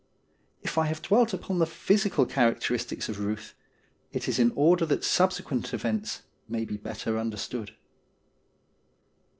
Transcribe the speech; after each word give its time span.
If 0.63 0.79
I 0.79 0.87
have 0.87 1.03
dwelt 1.03 1.31
upon 1.31 1.59
the 1.59 1.67
physical 1.67 2.25
charac 2.25 2.59
teristics 2.59 3.07
of 3.07 3.17
Euth, 3.17 3.53
it 4.11 4.27
is 4.27 4.39
in 4.39 4.51
order 4.55 4.83
that 4.87 5.03
subsequent 5.03 5.75
events 5.75 6.23
may 6.49 6.65
be 6.65 6.75
better 6.77 7.19
understood. 7.19 7.75